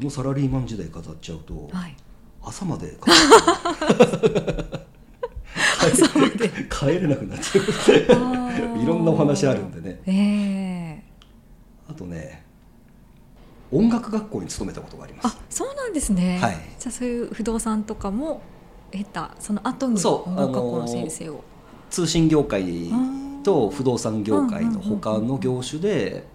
[0.00, 1.94] 僕のサラリーマン時代語っちゃうと、はい。
[2.42, 2.96] 朝まで
[6.70, 10.00] 帰れなくなっちゃういろんなお話あるんでね。
[10.06, 10.12] え
[11.02, 11.04] え。
[11.86, 12.46] あとね
[13.70, 15.26] 音楽学校に勤めたことがあります。
[15.26, 16.56] あそうなんですね、はい。
[16.78, 18.40] じゃあそういう不動産とかも
[18.90, 21.44] 得たその後に音楽学校の先生を、
[21.90, 22.64] 通信業界
[23.44, 26.26] と不動産業界の他の業種で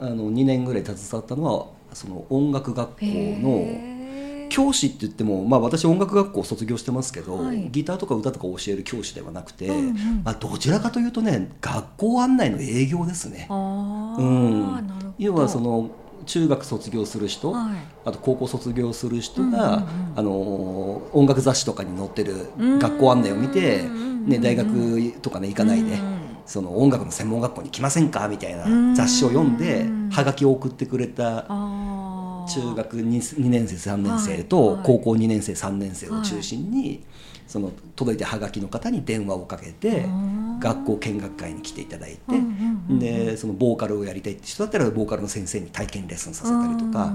[0.00, 7.68] あの2年ぐらい携わったのはその音楽学校の教師って言っても、まあ、私音楽学校を卒業してますけど、はい。
[7.70, 9.94] ギターとか歌とか教える教師ではなくて、うんうん。
[10.24, 13.46] まあ、どちらかというとね学校案内の営業ですね。
[13.50, 15.14] うん。
[15.18, 15.90] 要はその
[16.26, 17.76] 中学卒業する人、はい。
[18.04, 20.12] あと高校卒業する人が、うんうんうん。
[20.16, 20.30] あの
[21.12, 22.48] 音楽雑誌とかに載ってる
[22.78, 28.26] 学校案内を見て、うんね、大学とかね行かないで、うんその音楽の専門学校に来ませんか？
[28.26, 28.94] みたいなうん。
[28.94, 37.04] 雑誌を読んで、うんはがきを送ってくれた中学 2, 2年生3年生と高校2年生3年生を中心に、
[37.46, 42.18] その届いたはがきの方に電話をかけてうん学校見学会に来ていただいて、
[42.98, 47.12] でそのボーカルをやりたいって人だったらボーカルの先生に体験レッスンさせたりとか、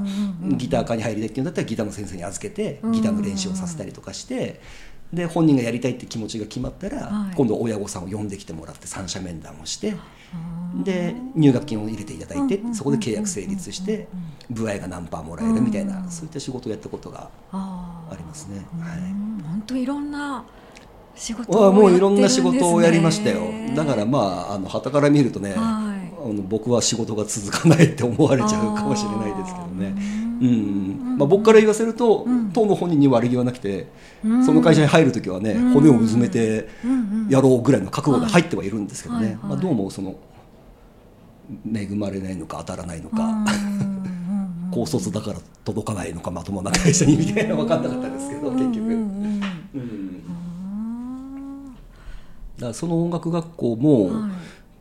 [0.56, 2.92] ギター科に入りたいっていうんだったらギターの先生に預けてうん。
[2.92, 4.62] ギターの練習をさせたりとかして。
[5.14, 7.36] で本人がやりたいって気持ちが決まったら、はい。
[7.36, 9.94] 今度親御さんを呼んできてもらって三者面談をして
[10.74, 14.08] うんで入学金を入れていただいてうんうんうんそこで契約成立して
[14.50, 18.66] 歩合が何パーもらえるみたいなそういった仕事をやったことがあありますね。
[18.76, 18.98] ーはい。
[18.98, 20.44] うん本当いろんな
[21.16, 23.42] 仕事あをもういろんな仕事をやりましたよ。
[23.76, 26.04] だからまああの旗から見るとね、はい。
[26.24, 29.94] あの僕は仕事が続かないって思われちゃうかもしれないですけどね
[30.42, 31.18] うん。
[31.18, 32.52] まあ、僕から言わせると、うん。
[32.52, 33.88] 当の本人に悪気はなくて、
[34.24, 34.46] うん。
[34.46, 35.74] その会社に入る時はね、うん。
[35.74, 36.68] 骨をうずめて
[37.30, 40.16] やろうぐらいの覚悟で入ってはいるんですけどね、まあ、どうもその
[41.74, 43.46] 恵まれないのか当たらないのか、
[44.72, 48.80] 高卒だから届かないのかまともな会社にみたいな分かんなかったですけど結局。
[48.80, 50.22] うん。
[52.58, 54.32] だからその音楽学校も、はい。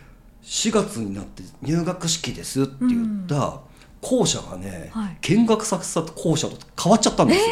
[0.42, 3.60] 4月になって入学式ですって言った
[4.00, 5.18] 校舎がね、はい。
[5.20, 7.46] 見学させた校舎と変わっちゃったんですよ。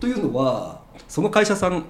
[0.00, 1.84] というのはその会社さんう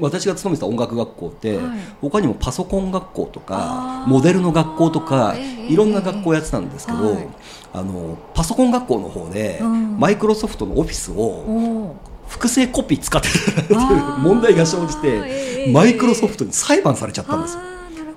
[0.00, 1.78] 私が勤めてた音楽学校って、はい。
[2.00, 7.28] 他にもパソコン学校とかモデルの学校とかええいろんな学校やってたんですけど、はい。
[7.72, 9.98] あのパソコン学校の方で、うん。
[9.98, 11.96] マイクロソフトのオフィスを
[12.28, 13.32] 複製コピー使ってる
[13.64, 13.78] っていう
[14.18, 17.60] 問題が生じええてマイクロソフトに裁判されちゃったんですよ。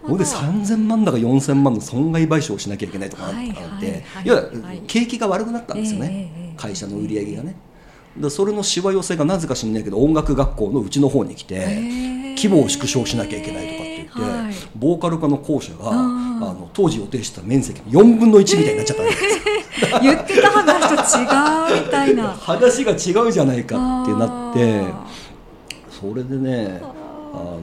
[0.04, 4.82] ほんで3000万だか4000万の損害賠償をしなきゃいけないとかなって、はいはいはいいやはい。
[4.88, 7.56] 景気が悪くなったんですよね、会社の売り上げがね。
[8.18, 14.54] でそれのしわ寄せがなぜか知んないけど音楽学校のうちの方に来て、ええ規模を縮小しなきゃいけないとかって言って、はい。
[14.76, 16.26] ボーカル科の校舎が、うん。
[16.36, 20.00] あの当時予定してた面積の4分の1みたいになっちゃったんですよ。
[20.04, 22.28] 言ってた話と違うみたいな。
[22.28, 25.06] 話が違うじゃないかってなってあ
[25.90, 27.60] それでねあの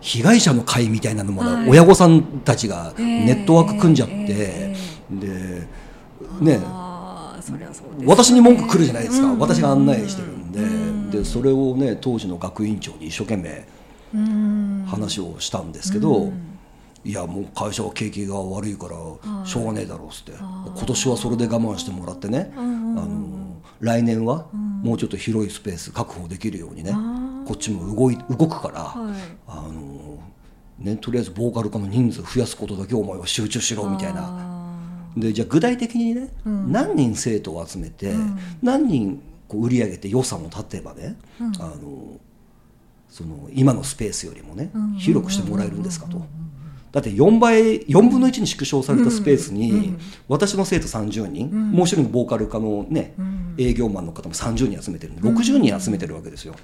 [0.00, 1.70] 被害者の会みたいなのも、はい。
[1.70, 4.76] 親御さんたちがええネットワーク組んじゃって、え
[5.10, 5.66] で
[6.40, 6.60] ね
[7.48, 9.38] そりゃそうですね私に文句来るじゃないですか、うん。
[9.38, 11.10] 私が案内してるんで,、うん。
[11.10, 13.66] でそれをね当時の学院長に一生懸命
[14.14, 14.84] うん。
[14.86, 16.58] 話をしたんですけど、うん。
[17.04, 19.48] いやもう会社は景気が悪いからはい。
[19.48, 24.68] しょうがねえだろうっつって、今年はそれで我慢してもらってね、あの来年はうん。
[24.82, 26.92] もうちょっと広いスペース確保できるようにね、
[27.46, 29.14] こっちも動い動くから、はい。
[29.46, 30.18] あの
[30.78, 34.57] ね、とりあえずボーカル科の人数増やすことだけお前は集中しろみたいなあ
[35.16, 36.72] でじゃあ具体的にね、うん。
[36.72, 38.38] 何人生徒を集めて、うん。
[38.62, 41.52] 何人こう売り上げて予算を立てばね、うん。
[41.60, 42.18] あの
[43.08, 44.92] その今のスペースよりもね、うん。
[44.94, 46.22] 広くしてもらえるんですかと。
[46.90, 49.98] だって4倍4分の1に縮小されたスペースに、うん。
[50.28, 51.70] 私の生徒30人、うん。
[51.72, 53.54] もう一人のボーカル科のね、うん。
[53.58, 56.54] 営業マンの方も30人集めてるんで60人集めてるわけですよ。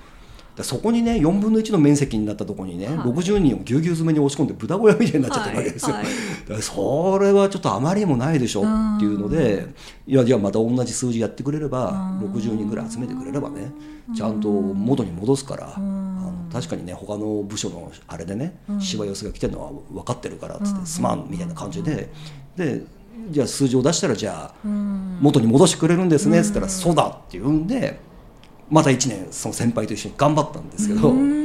[0.62, 2.96] そこにね4分の1の面積になったところにね、はい。
[2.98, 5.96] 60人をぎゅうぎゅう詰めに押し込んで豚小屋みたいになっちゃってるわけですよ。
[5.96, 6.04] はい。
[6.52, 6.62] はい。
[6.62, 9.66] それはちょっとあまりにもないでしょっていうので、
[10.06, 11.90] いやじゃあまた同じ数字やってくれれば
[12.22, 12.32] うん。
[12.32, 13.72] 60人ぐらい集めてくれればね
[14.14, 16.18] ちゃんと元に戻すから、うん。
[16.18, 18.80] あの確かにね他の部署のあれでね、うん。
[18.80, 20.86] しわ寄せが来てるのは分かってるからっつって、うん。
[20.86, 22.10] すまんみたいな感じで
[22.56, 22.82] で
[23.30, 25.18] じゃあ数字を出したらじゃあうん。
[25.20, 26.70] 元に戻してくれるんですねっつったら「うん。
[26.70, 27.98] そうだ」って言うんで
[28.70, 31.10] また1年その先輩と一緒に頑張ったんですけど。
[31.10, 31.44] うん。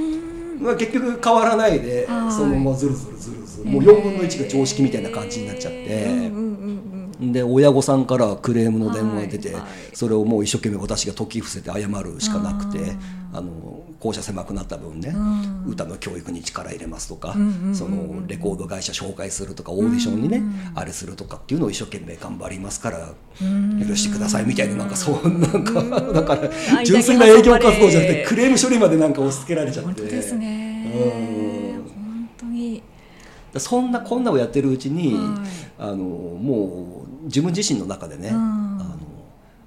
[0.62, 2.31] まあ、結局変わらないで、はい。
[2.31, 6.31] そのままずるずるずるずる、もう4分の1が常識みたいな感じになっちゃって、
[7.21, 9.56] で親御さんからクレームの電話が出て、
[9.94, 12.80] それをもう一生懸命私が解き伏せて謝るしかなくて
[13.31, 15.66] あの校舎狭くなった分ね、うん。
[15.68, 17.36] 歌の教育に力入れますとか、
[17.74, 20.72] そのレコード会社紹介するとかオーディションにね、うん。
[20.74, 23.86] あれするとかっていうのを一生懸命頑張りますからうん。
[23.88, 25.90] 許してくださいみたいななんかそうなんかうん。
[26.14, 26.50] だから
[26.80, 29.86] あ 純粋な営業活動じゃなくてクレーム処理までなんか押し付けられちゃって。
[29.86, 30.92] 本当ですね。
[30.96, 31.94] うん。
[31.94, 32.81] 本当に。
[33.58, 35.24] そんなこんなをやってるうちに、はい。
[35.78, 38.36] あのもう自分自身の中でね、うん。
[38.36, 38.98] あの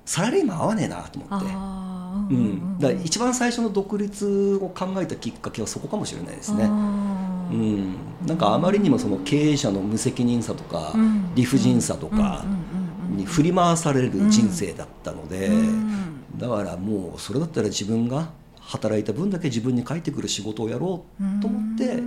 [0.05, 1.81] サラリーマン合わねえなと思って。
[2.12, 6.64] うん、だ一番最初の独立を考えたきっかけはそこかもしれないですね。
[6.64, 6.69] う
[7.55, 7.94] ん、
[8.26, 11.35] なんかあまりにもその経営者の無責任さとか、うん。
[11.35, 12.44] 理不尽さとか
[13.11, 16.38] に振り回される人生だったので、うん。
[16.38, 18.31] だからもうそれだったら自分が
[18.61, 22.03] 働いた分だけ自分に返ってくる仕事をやろうと思って、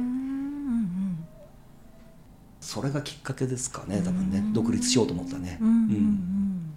[2.59, 4.43] それがきっかけですかね多分ね。
[4.51, 5.59] 独立しようと思ったね。
[5.61, 6.73] うん。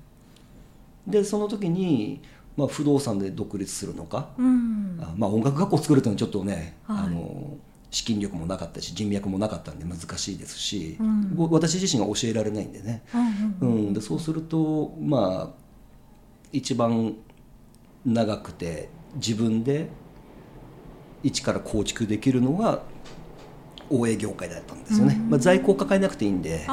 [1.07, 2.21] でその時に、
[2.59, 4.47] まあ、不動産で独立するのか、うん。
[4.47, 6.99] うんあまあ、音楽学校を作るっていうのはちょっとね、はい。
[7.05, 7.57] あの
[7.91, 11.37] 資金力もなかったし人脈もなかったんで難しいですし、うん。
[11.37, 13.03] ぼ私自身が教えられないんでね、
[13.61, 13.95] ううんん。
[13.95, 15.63] でそうするとまあ
[16.53, 17.15] 一番
[18.05, 19.89] 長くて自分で
[21.23, 22.83] 一から構築できるのが
[23.91, 25.31] 大営業界だったんですよね、うん。
[25.31, 26.67] まあ、在庫を抱えなくていいんで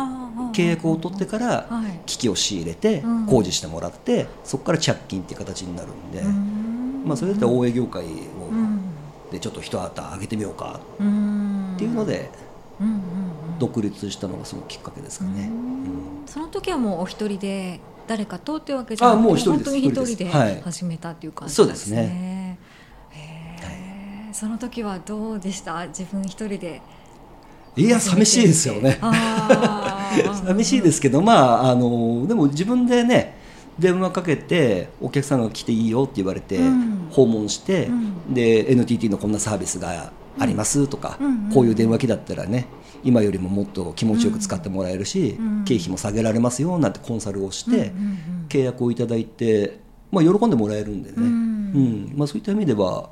[0.54, 2.02] 契約を取ってからはい。
[2.06, 3.26] 機器を仕入れてうん。
[3.26, 7.04] 工事してもらってそこから着金っていう形になるんで、うん。
[7.06, 8.10] まあ、それだったら大営業界をう
[8.54, 8.82] ん。
[9.32, 10.80] でちょっと一旗上げてみようか。
[11.00, 11.74] うん。
[11.76, 12.30] っていうので
[13.60, 15.48] 独立したのがそのきっかけですかね。
[15.48, 16.28] うん。
[16.28, 19.72] その時はもうお一人で誰かとってわけじゃなくてあもう一人です。
[19.72, 22.60] 本当に一人で始めたっていう感じそうですすね
[24.32, 25.88] その時はどうでした？
[25.88, 26.82] 自分一人で
[27.78, 29.00] いや寂しいですよね。
[30.46, 33.36] 寂しいですけどまああのでも自分でね
[33.78, 37.08] 電話かけてお客さんが来ていいよって言われてうん。
[37.12, 38.34] 訪問して、うん。
[38.34, 41.28] で NTT のこんなサービスがありますとか、うん。
[41.28, 42.66] うんこういう電話機だったらね
[43.04, 45.64] 今よりももっと気持ちよく使ってもらえるし、うん。
[45.66, 47.94] 経費も下げられますよなんてコンサルをして、
[48.50, 49.80] 契約をいただいて、
[50.12, 51.24] まあ、喜んでもらえるんでね、うん。
[51.24, 52.14] うん。
[52.16, 53.10] まあ、そういった意味では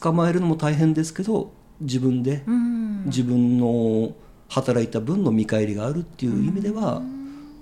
[0.00, 3.04] 捕まえるのも大変ですけど自分でうん。
[3.06, 4.12] 自分の
[4.48, 7.02] 働いた分の見返りがあるっていう意味では、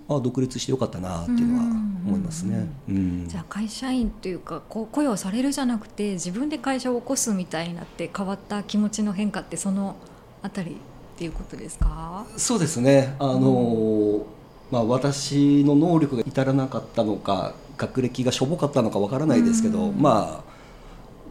[0.09, 1.64] あ独立してよかったなっていうのは
[2.05, 2.67] 思いますね。
[2.88, 3.29] うん。
[3.29, 9.97] じゃあ会社員というかこう雇用されるじゃなくて自分で会社を起こすみたいになって変わった気持ちの変化ってその
[10.43, 10.75] あたりっ
[11.17, 12.26] ていうことですか？
[12.37, 13.14] そうですね。
[13.19, 14.26] あの、
[14.71, 20.02] まあ、私の能力が至らなかったのか学歴がしょぼかったのかわからないですけど、うん。
[20.02, 20.50] まあ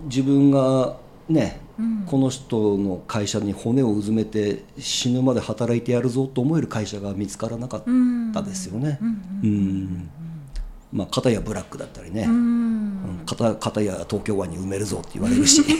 [0.06, 0.96] 自分が
[1.28, 1.69] ねうん
[2.06, 7.84] この人の会社に骨をうずめて死ぬまで働いてやるぞと思える会社が見つからなかっ
[8.34, 8.98] たですよね。
[9.02, 9.10] うん。
[9.44, 10.10] うん。
[10.92, 12.32] まあ、片やブラックだったりね、うん。
[12.32, 12.36] う
[13.22, 13.22] ん。
[13.26, 15.64] 片片や東京湾に埋めるぞって言われるし。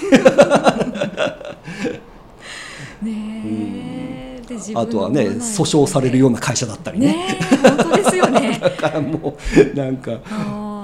[3.02, 4.40] ね
[4.76, 7.08] あとはねの訴訟されるような会社だったりね。
[7.08, 7.68] ねえ。
[7.70, 8.60] 本当ですよね。
[8.62, 9.38] だからも
[9.74, 10.12] うなんか、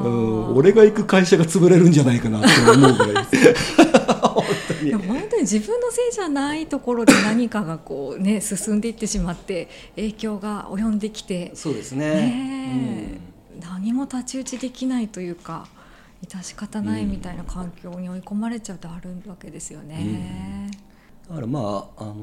[0.04, 4.15] うん、俺が行く会社が潰れるんじゃないかなって思うぐらい本
[4.68, 4.94] 当に。
[4.94, 11.52] 本当に自分のせいじゃないところで何かがこうね 進んでいってしまって影響が及んできて。
[11.56, 12.08] そうですね。
[12.08, 13.20] ね
[13.60, 13.62] え。
[13.62, 15.68] 何も太刀打ちできないというか
[16.28, 19.98] 致し方ないみたいな環境に追い込まれちゃうとあるわけですよね。
[20.02, 20.72] うん。
[21.30, 22.16] だからまああの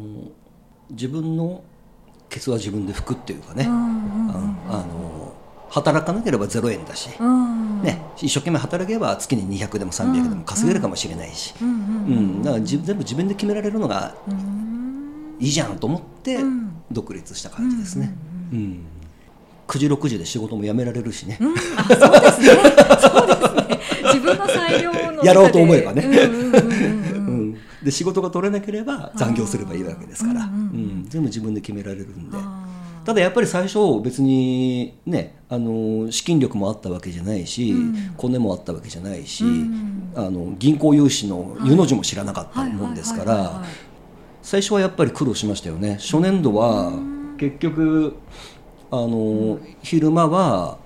[0.90, 1.62] 自分の
[2.28, 4.56] ケツは自分で拭くっていうかね、うんうんうんうん。
[4.68, 5.34] あの
[5.72, 7.82] 働かなければ0円だし、うん。
[7.82, 12.42] ね、一生懸命働けば月に200でも300でも稼げるかもしれないし、うん。
[12.44, 15.36] か全部自分で決められるのがうん。
[15.40, 16.72] いいじゃんと思ってうん。
[16.90, 18.14] 独立した感じですね。
[18.52, 18.84] うん
[19.66, 21.54] 9時6時で仕事も辞められるしね、うん。
[21.76, 22.46] あそうですね。
[23.00, 23.80] そうですね。
[24.04, 26.02] 自分の裁量のやろうと思えばね。
[27.82, 32.36] で仕事が取れなければ残業すればいいわけですから、うん全部自分で決められるんで。
[33.04, 38.14] ただやっぱり最初別にねあの資金力もあったわけじゃないし、うん。
[38.16, 40.12] コネもあったわけじゃないし、うん。
[40.14, 43.64] あの銀行融資の湯の字も知らなかったもんですから
[44.42, 45.98] 最初はやっぱり苦労しましたよね。
[46.00, 46.92] 初年度は
[47.38, 48.16] 結局
[48.90, 50.78] あの昼間は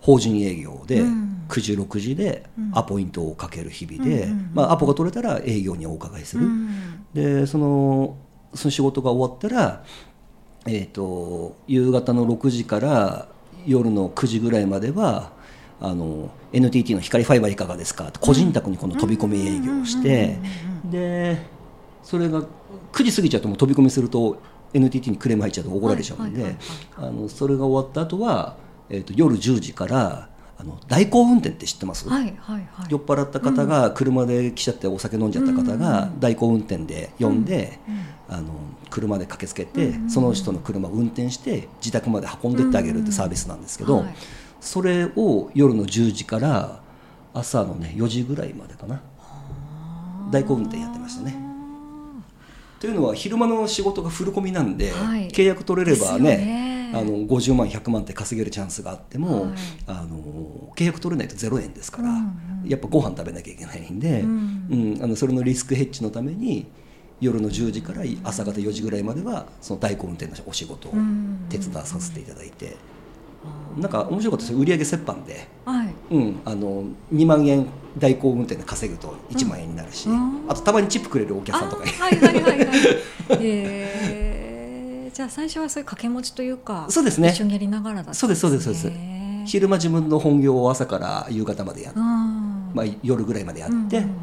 [0.00, 1.30] 法人営業でうん。
[1.46, 2.70] 9時6時でうん。
[2.74, 7.06] アポイントをかける日々で、まあ、アポが取れたら営業にお伺いする、うん。
[7.12, 8.16] でその
[8.54, 9.84] その仕事が終わったら、
[10.66, 13.28] えー、と夕方の6時から
[13.66, 15.32] 夜の9時ぐらいまでは
[15.80, 18.10] あの NTT の光ファイバーいかがですか？
[18.20, 20.38] 個人宅にこの飛び込み営業をして
[20.90, 21.38] で
[22.02, 22.42] それが
[22.92, 24.38] 9時過ぎちゃうともう飛び込みすると
[24.72, 26.56] NTT にクレーム入っちゃうと怒られちゃうんで
[27.28, 28.56] それが終わった後は、
[28.88, 30.28] えー、と夜10時から
[30.64, 32.66] あの代行運転って知ってます、はいはいはい。
[32.88, 37.78] 酔っ払った方が車で来ちゃってお酒飲んじゃった方が代行運転で呼んで、
[38.28, 38.54] あの
[38.90, 44.14] 車で駆けつけて、その人の車を運転して自宅まで運んでってあげるってサービスなんですけど、はい。
[44.60, 46.80] それを夜の10時から
[47.34, 49.02] 朝のね4時ぐらいまでかな。
[50.30, 51.36] 代行運転やってましたね。
[52.80, 55.28] というのは昼間の仕事がフルコミなんで、はい。
[55.28, 59.52] 契約取れればねあの50万100万って稼げるチャンスがあっても、はい。
[59.86, 62.16] あの契約取れないと0円ですから、うん
[62.64, 62.68] うん。
[62.68, 66.66] やっぱご飯食べなきゃいけないんで、ううんんあのそれのリスクヘッジのために
[67.20, 72.76] 夜の10時から朝方4時ぐらいまではその代行運転のお仕事をうん手伝わさせていただいて、
[73.76, 74.58] なんか面白かったですよ。
[74.58, 75.46] 売上折半で。
[75.64, 75.94] はい。
[76.10, 77.66] うん、あの2万円
[77.98, 80.44] 代行運転で稼ぐと1万円になるし、うん。
[80.48, 82.68] あとたまにチップくれるお客さんとかはいはいはいはい。
[83.40, 84.23] えー
[85.14, 87.28] じゃあ最初はそういう掛け持ちというかそうですね。
[87.28, 88.96] 一緒にやりながらだったんです、ね、そうですそうですそうで
[89.46, 89.52] す。
[89.52, 92.04] 昼間自分の本業を朝から夕方までやって、うん。
[92.74, 94.14] まあ、夜ぐらいまでやって、うんうん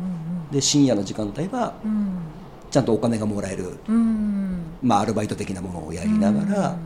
[0.52, 2.10] で深夜の時間帯はうん。
[2.70, 3.96] ちゃんとお金がもらえる、うん。
[3.96, 6.78] うんまあ、アルバイト的なものをやりながら、うん。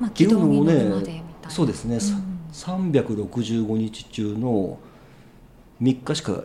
[0.00, 2.16] まあ、っていうのを軌道に乗るまでみねそうですね、さ
[2.52, 4.78] 365日中の
[5.80, 6.42] 3日しか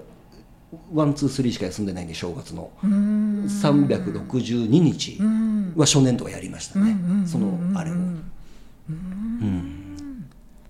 [0.93, 2.71] one two three しか休んでないんで正月の。
[2.83, 3.45] うん。
[3.45, 5.73] 362日うん。
[5.75, 7.97] は初年度はやりましたね、そのあれを、う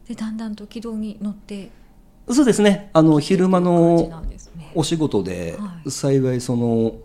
[0.08, 1.72] でだんだんと軌道に乗って。
[2.30, 2.90] そうですね。
[2.94, 4.24] あの昼間の
[4.76, 5.92] お仕事ではい。
[5.92, 6.96] 幸いその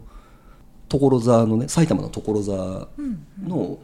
[0.88, 3.78] 所沢のね埼玉の所沢うんの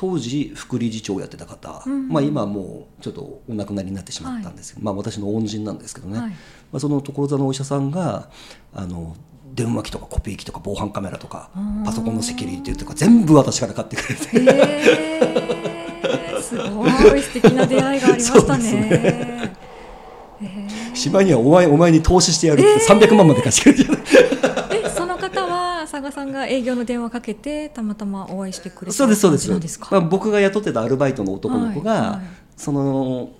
[0.00, 2.08] 当時副理事長をやってた方、うん。
[2.08, 6.30] まあ、今はもうちょっとお亡くなりになってしまったんですけど、まあ、私の恩人なんですけどね、はい。
[6.30, 6.36] ま
[6.78, 8.30] あ、その所沢のお医者さんが
[8.72, 9.14] あの
[9.52, 14.28] 電話機とかコピー機とか防犯カメラとかうんパソコンのセキュリティとか全部私から買ってくれて。
[14.32, 18.64] えー、すごい素敵な出会いがありましたね。
[18.70, 19.60] そうです
[20.42, 24.29] え島にはお前お前に投資してやるって300万まで貸してくれるじゃない、ーえその
[25.82, 29.60] 佐賀さんが営業の電話かけてたまたまお会いしてくれたそうですそうです。
[29.60, 29.88] ですか？
[29.90, 32.20] まあ、僕が雇ってたアルバイトの男の子が、はいはい。
[32.56, 33.30] その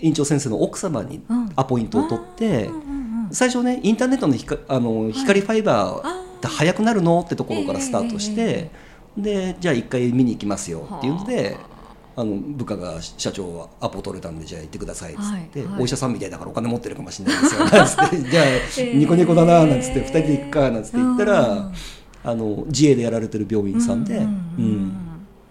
[0.00, 1.52] 院長先生の奥様にうん。
[1.56, 3.28] アポイントを取って、うんうんうん。
[3.32, 8.70] 最初ねインターネットの光あの光ファイバーって速くなるのってところからスタートして、
[9.16, 11.56] でじゃあ一回見に行きますよっていうので。
[12.18, 15.22] あの部下が社長はアポ取れたんでじゃあ行ってくださいっつっ
[15.52, 15.82] て、はいはい。
[15.82, 18.18] お医者さんみたいだからお金持ってるかもしれないですよなんつって。
[18.28, 21.72] じゃあーニコニコだななんつって2人で行くかなんつって言ったら、うん
[22.24, 24.32] あの自営でやられてる病院さんで、うんうん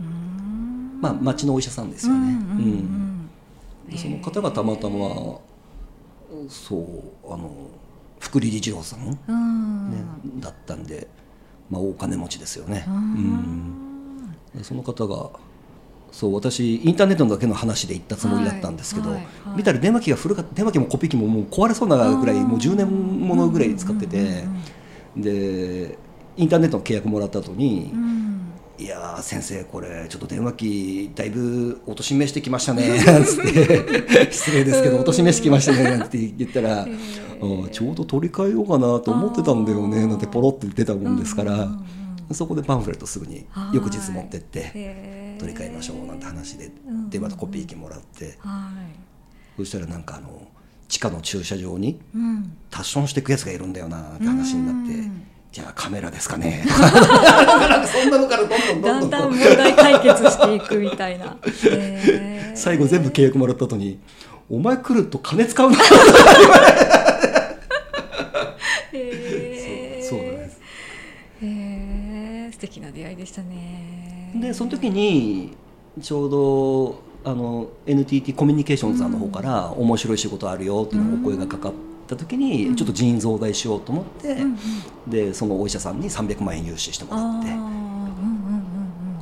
[0.02, 1.00] うん。
[1.00, 2.28] まあ町のお医者さんですよね。
[2.28, 3.30] うん
[3.90, 5.40] でその方がたまたま
[6.50, 7.50] そうあの
[8.20, 10.42] 福利理事郎さん、ねうん。
[10.42, 11.08] だったんで、
[11.70, 14.64] まあ、大金持ちですよね、ううん。
[14.64, 15.30] その方が
[16.12, 19.26] そう私インターネットだけの話で行ったつもりだったんですけど、はいはい。
[19.26, 24.44] はい見たら電話機が古か電話機もコピー機ももう壊れそうなぐらいもう10年ものぐらい使ってて
[25.16, 25.98] で
[26.36, 28.28] インターネットの契約もらった後に、うん。
[28.80, 43.76] いやー先生これちょっと電話機だいぶお年めしてきましたね なんつって失礼ですけどお年めしてきましたね なんて言ったら、うんちょうど取り替えようかなと思ってたんだよねなんてポロって出たもんですから、うんうんうんそこでパンフレットすぐにはい。
[43.76, 48.38] 翌日持ってって取り替えましょうなんて話でうん電話とコピー機もらって。
[48.40, 49.58] はい。
[49.58, 50.48] そしたらなんかあの
[50.88, 52.58] 地下の駐車場にうん。
[52.70, 55.24] タッションしていくやつがいるんだよなって話になってうん。
[55.52, 56.66] じゃあカメラですかね。
[56.68, 59.40] そんなのからどんどんだんどんどんこう。
[59.40, 61.38] だん問題解決していくみたいな。
[62.54, 64.00] 最後全部契約もらった後に
[64.50, 65.78] 「お前来ると金使うな」
[73.18, 74.32] でしたね。
[74.36, 75.56] でその時に
[76.02, 81.74] ちょうどあの NTT コミュニケーションズさんの方から面白い仕事あるよっていうお声がかかっ
[82.08, 84.58] た時にちょっと人員増大しようと思って、うんうん。
[85.10, 87.72] でそのお医者さんに300万円融資してもらってうんうん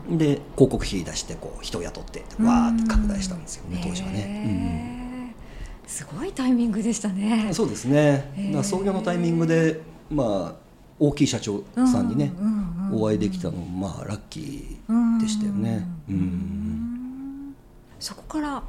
[0.10, 2.46] うんで広告費出してこう人を雇ってうん。
[2.46, 5.34] わーって拡大したんですよね当時はね。
[5.88, 7.46] すごいタイミングでしたね。
[7.48, 7.54] うん。
[7.54, 8.62] そうですね。
[8.64, 10.65] 創業のタイミングでまあ
[11.00, 13.02] 大きい社長さんにねうんうんうんうん。
[13.04, 15.88] お会いできたのもまあラッキーでしたよね。
[16.10, 17.56] うん
[18.00, 18.64] そこから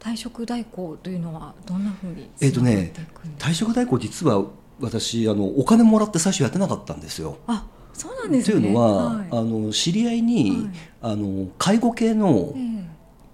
[0.00, 2.92] 退職代行というのはどんなふうにえっとね
[3.38, 4.44] 退職代行実は
[4.80, 7.38] 私あのお金もらって最初やってなかったんですよ。
[7.46, 8.60] あそうなんですね。
[8.60, 9.28] というのは、はい。
[9.30, 10.68] あの知り合いに、
[11.00, 12.86] あの介護系のええ。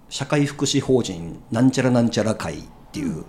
[0.09, 2.63] 社会福祉法人なんちゃらなんちゃら会っ
[2.93, 3.25] ていう、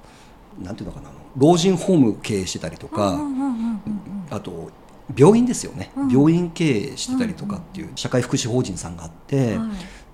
[0.62, 3.82] なんていうのかな老人ホーム経営してたりとか、うんうんうんうんうん。
[4.30, 4.70] あと
[5.16, 6.10] 病院ですよね、うん。
[6.10, 9.66] 病院経営してたりとかっていう社会福祉法人さんがあって、は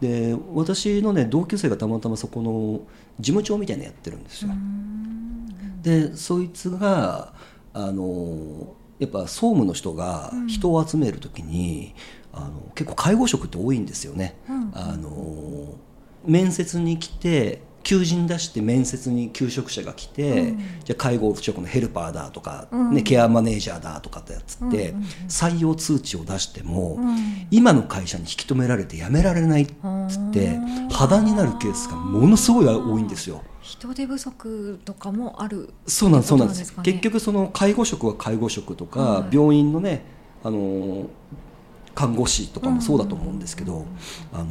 [0.01, 0.06] い。
[0.06, 2.82] で私のね同級生がたまたまそこの
[3.20, 4.51] 事務長みたいなのやってるんですよ。
[4.51, 5.82] うん。
[5.82, 7.34] でそいつが
[7.74, 11.96] あのやっぱ総務の人が人を集める時に、
[12.34, 14.36] あの結構介護職って多いんですよね。
[14.50, 14.72] うん。
[14.74, 15.75] あの
[16.25, 20.57] 面接に来て求人出して面接に求職者が来て、うん。
[20.83, 22.93] じゃあ介護職のヘルパーだとか、うん。
[22.93, 24.74] ね、ケアマネージャーだとかってやつって、うん。
[24.74, 27.48] うんうん採用通知を出しても、うん。
[27.51, 30.89] 今の会社に引き止められて辞められないっつってうん。
[30.89, 33.43] 破談になるケースがものすごい多いんですよ。
[33.62, 36.74] 人手不足とかもあるそうなんですそうなんです。
[36.81, 40.03] 結局その介護職は介護職とか、はい病院のね
[40.43, 41.07] あの
[41.93, 43.86] 看護師とかもそうだと思うんですけど、
[44.33, 44.45] あの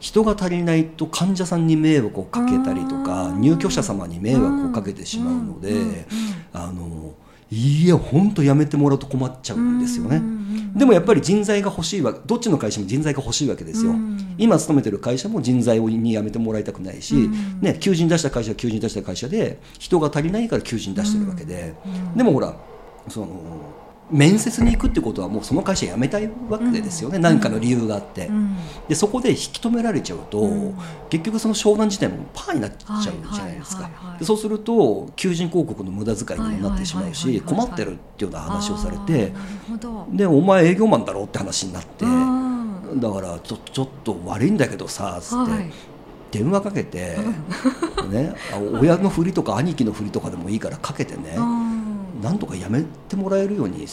[0.00, 6.06] 人が足りないと患者さんに迷惑をかけたりとかうん入居者様に迷惑をかけてしまうので、
[6.52, 7.14] あの
[7.50, 10.22] いや本当やめてもらうと困っちゃうんですよね。
[10.74, 22.16] でもやっぱり人材が欲しいわどっちの会社も人材が欲しいわけですよ、うん今勤めてる会社も人材に辞めてもらいたくないし、うんね、求人出した会社は求人出した会社で人が足りないから求人出してるわけで、うん。
[22.16, 22.56] でもほら
[23.08, 23.28] その
[24.10, 28.56] 面接に行くってことはもうその会社辞めたいわけですよね、何かの理由があって、うん。
[28.88, 30.78] でそこで引き止められちゃうと、うん。
[31.08, 33.12] 結局その商談自体もパーになっちゃうじゃ
[33.44, 33.84] ないですか。
[33.84, 39.32] はいはいでそうすると求人広告の無駄遣いにもなってしまうし困ってるっていうような話をされて
[40.12, 43.00] でお前営業マンだろって話になってうん。
[43.00, 45.70] だからちょちょっと悪いんだけどさつって、はい。
[46.30, 47.16] 電話かけて、
[48.10, 51.69] ね、あ親のふりとか兄貴のふりとかでもいいからかけてね、うん
[52.22, 53.86] なんとかやめてもらえるように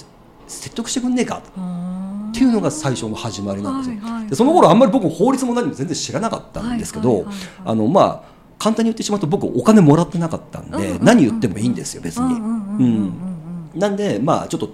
[0.47, 4.01] 説得してくんねえかうんっていうのが最初の始まりなんですよ。
[4.01, 7.25] はいはいでその頃あんまり僕法律も何も全然知らなかったんですけど、
[7.63, 8.23] あのまあ
[8.59, 13.11] 簡単に言ってしまうと僕お金もらってなかったんで、何言ってもいいんですよ別に。
[13.75, 14.71] なんでまあちょっと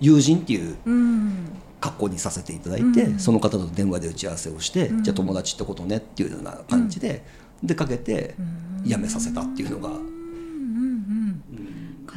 [0.00, 1.52] 友人っていううん。
[1.78, 3.18] 格好にさせていただいて、うん。
[3.18, 5.02] その方と電話で打ち合わせをして、うん。
[5.02, 7.22] じゃあ友達ってことねっていうような感じで、
[7.62, 8.88] でかけてうん。
[8.88, 9.90] 辞めさせたっていうのが、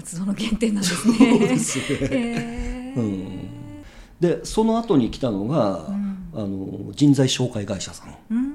[0.10, 1.40] 活動の原点なんですそうね。
[1.40, 1.86] ですね。
[2.02, 3.00] へー。
[3.00, 3.50] うん。
[4.20, 6.10] でその後に来たのが、うん。
[6.34, 8.16] あの人材紹介会社さん。
[8.32, 8.54] うん。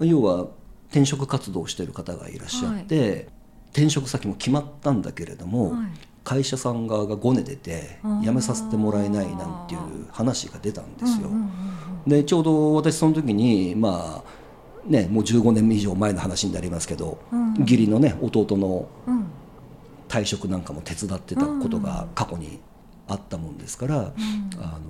[0.00, 0.08] うん。
[0.08, 0.48] 要は
[0.90, 3.28] 転職活動をしている方がいらっしゃって、
[3.72, 5.80] 転職先も決まったんだけれども、はい。
[6.22, 11.30] 会社さん側がごねてて辞めさせてもらえないなんていう話が出たんですよ。
[12.06, 14.24] でちょうど私その時にまあ
[14.86, 17.54] ねもう15年以上前の話になりますけど、うん。
[17.60, 19.26] 義理のね弟のうん
[20.10, 22.58] 退職なんかも手伝ってたことが過去に
[23.06, 24.80] あったもんですから、あの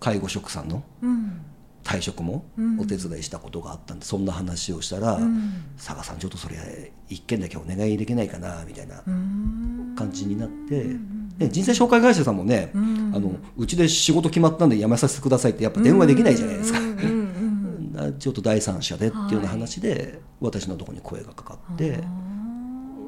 [0.00, 1.42] 介護職さんのうん。
[1.84, 2.80] 退職もうん。
[2.80, 9.94] お手伝いしたことがあったんで、そんな話をしたらうん「佐賀さんちょっとそれ一件だけお願いできないかな」みたいなうん。
[9.96, 13.12] 感じになって、うんで人材紹介会社さんもね、うん。
[13.14, 16.80] あのうちで仕事決まったんで辞めさせてくださいってやっぱ電話できないじゃないですか。
[16.80, 18.16] うんうんうんうん。
[18.20, 22.02] ちょっと第三者でっていうような話で私のところに声がかかって、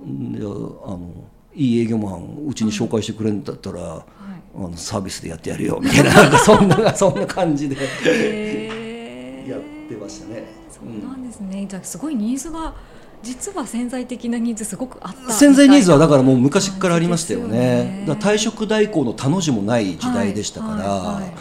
[0.04, 1.10] であの
[1.54, 4.22] いい営業マンうちに紹介してくれるんだったら、はい
[4.54, 10.44] あのサービスでやってやるよみたいな なんかそんなそんな感じでやってましたね。
[10.70, 11.66] そうなんですね。
[11.66, 12.74] じゃあすごいニーズが
[13.22, 15.32] 実は潜在的なニーズすごくあった。
[15.32, 21.32] 潜在ニーズはだらからもう昔からありましたよねねだ退職代行の他の字もない時代でしたから、はいはいはい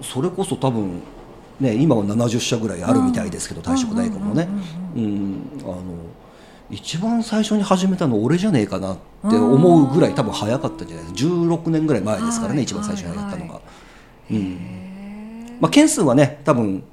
[0.00, 1.02] それこそ多分
[1.58, 4.48] ね今は70社ぐらいあるみたいですけど、退職代行もね、
[4.94, 5.82] うんうんうんうんあの
[6.70, 8.96] 一番最初に始めたの俺じゃねえかなっ
[9.30, 11.34] て思うぐらい多分早かったんじゃないですか。
[11.34, 13.60] 16年ぐらい前ですからね、はい一番最初にやったのが、は
[14.30, 14.36] うん。
[14.36, 16.84] へまあ、件数はね多分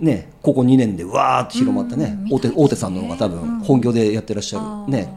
[0.00, 4.92] ねここ2年でわーって広まってね、うん大手大手さんの方が多分本業でやってらっしゃる。
[4.92, 5.08] ね。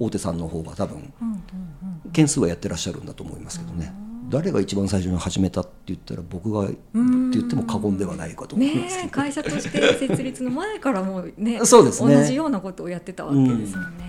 [0.00, 1.12] 大手さんの方が多分
[2.12, 3.92] 件数はやってらっしゃるんだと思いますけどね
[4.28, 12.14] 誰が一番最初に始めたって言ったら僕がって言っても過言ではないかと思いますねえ会社として設立の前からもうねそうですね。
[12.14, 14.07] 同じようなことをやってたわけですもんね。